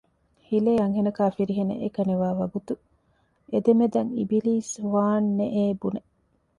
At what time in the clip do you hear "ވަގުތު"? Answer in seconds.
2.39-2.73